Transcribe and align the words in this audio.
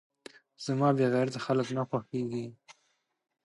زما 0.65 0.89
بې 0.97 1.05
غيرته 1.13 1.39
خلک 1.45 1.67
نه 1.77 1.83
خوښېږي. 1.89 2.45